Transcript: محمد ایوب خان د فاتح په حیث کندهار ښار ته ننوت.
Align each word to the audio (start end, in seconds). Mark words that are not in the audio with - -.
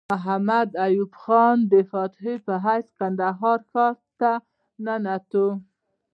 محمد 0.13 0.69
ایوب 0.85 1.11
خان 1.21 1.57
د 1.71 1.73
فاتح 1.91 2.23
په 2.45 2.53
حیث 2.65 2.87
کندهار 2.99 3.59
ښار 3.71 3.95
ته 4.19 4.31
ننوت. 4.85 5.31